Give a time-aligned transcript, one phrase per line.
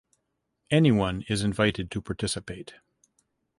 [0.71, 2.73] Anyone is invited to participate.